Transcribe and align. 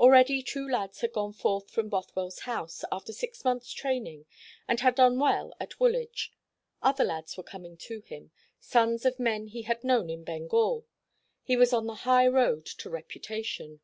Already 0.00 0.42
two 0.42 0.66
lads 0.66 1.02
had 1.02 1.12
gone 1.12 1.34
forth 1.34 1.70
from 1.70 1.90
Bothwell's 1.90 2.38
house, 2.48 2.82
after 2.90 3.12
six 3.12 3.44
months' 3.44 3.74
training, 3.74 4.24
and 4.66 4.80
had 4.80 4.94
done 4.94 5.18
well 5.18 5.52
at 5.60 5.78
Woolwich. 5.78 6.32
Other 6.80 7.04
lads 7.04 7.36
were 7.36 7.42
coming 7.42 7.76
to 7.76 8.00
him 8.00 8.30
sons 8.58 9.04
of 9.04 9.18
men 9.20 9.48
he 9.48 9.60
had 9.64 9.84
known 9.84 10.08
in 10.08 10.24
Bengal. 10.24 10.86
He 11.42 11.58
was 11.58 11.74
on 11.74 11.84
the 11.86 11.94
high 12.08 12.26
road 12.26 12.64
to 12.64 12.88
reputation. 12.88 13.80